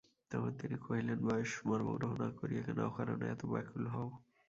তখন 0.31 0.51
তিনি 0.59 0.75
কহিলেন, 0.77 1.17
বয়স্য 1.25 1.57
মর্মগ্রহ 1.69 2.11
না 2.21 2.29
করিয়া 2.39 2.61
কেন 2.63 2.79
অকারণে 2.89 3.25
এত 3.29 3.41
ব্যাকুল 3.51 3.83
হও। 3.87 4.07